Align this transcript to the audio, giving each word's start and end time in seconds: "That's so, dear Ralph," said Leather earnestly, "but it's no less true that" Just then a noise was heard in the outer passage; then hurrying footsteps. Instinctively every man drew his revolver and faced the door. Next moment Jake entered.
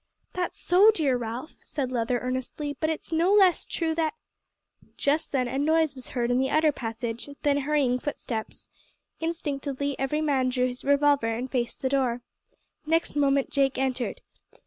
"That's 0.33 0.59
so, 0.59 0.89
dear 0.89 1.15
Ralph," 1.15 1.57
said 1.63 1.91
Leather 1.91 2.17
earnestly, 2.21 2.75
"but 2.79 2.89
it's 2.89 3.11
no 3.11 3.31
less 3.33 3.67
true 3.67 3.93
that" 3.93 4.15
Just 5.07 5.31
then 5.31 5.47
a 5.47 5.59
noise 5.59 5.93
was 5.93 6.07
heard 6.09 6.31
in 6.31 6.39
the 6.39 6.49
outer 6.49 6.71
passage; 6.71 7.29
then 7.43 7.57
hurrying 7.57 7.99
footsteps. 7.99 8.67
Instinctively 9.19 9.95
every 9.99 10.21
man 10.21 10.49
drew 10.49 10.65
his 10.65 10.83
revolver 10.83 11.27
and 11.31 11.51
faced 11.51 11.83
the 11.83 11.89
door. 11.89 12.23
Next 12.83 13.15
moment 13.15 13.51
Jake 13.51 13.77
entered. 13.77 14.21